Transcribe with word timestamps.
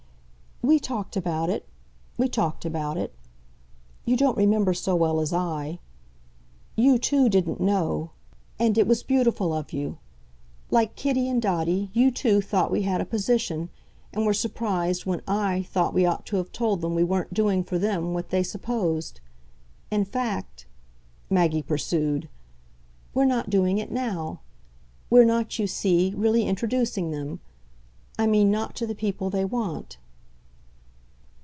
"We 0.63 0.77
talked 0.79 1.17
about 1.17 1.49
it 1.49 1.67
we 2.19 2.29
talked 2.29 2.65
about 2.65 2.95
it; 2.95 3.15
you 4.05 4.15
don't 4.15 4.37
remember 4.37 4.75
so 4.75 4.95
well 4.95 5.19
as 5.19 5.33
I. 5.33 5.79
You 6.75 6.99
too 6.99 7.29
didn't 7.29 7.59
know 7.59 8.11
and 8.59 8.77
it 8.77 8.85
was 8.87 9.01
beautiful 9.01 9.53
of 9.55 9.73
you; 9.73 9.97
like 10.69 10.95
Kitty 10.95 11.27
and 11.27 11.41
Dotty 11.41 11.89
you 11.93 12.11
too 12.11 12.41
thought 12.41 12.69
we 12.71 12.83
had 12.83 13.01
a 13.01 13.05
position, 13.05 13.69
and 14.13 14.23
were 14.23 14.35
surprised 14.35 15.03
when 15.03 15.23
I 15.27 15.63
thought 15.63 15.95
we 15.95 16.05
ought 16.05 16.27
to 16.27 16.35
have 16.35 16.51
told 16.51 16.81
them 16.81 16.93
we 16.93 17.03
weren't 17.03 17.33
doing 17.33 17.63
for 17.63 17.79
them 17.79 18.13
what 18.13 18.29
they 18.29 18.43
supposed. 18.43 19.19
In 19.89 20.05
fact," 20.05 20.67
Maggie 21.27 21.63
pursued, 21.63 22.29
"we're 23.15 23.25
not 23.25 23.49
doing 23.49 23.79
it 23.79 23.91
now. 23.91 24.41
We're 25.09 25.25
not, 25.25 25.57
you 25.57 25.65
see, 25.65 26.13
really 26.15 26.43
introducing 26.45 27.09
them. 27.09 27.39
I 28.19 28.27
mean 28.27 28.51
not 28.51 28.75
to 28.75 28.85
the 28.85 28.95
people 28.95 29.31
they 29.31 29.43
want." 29.43 29.97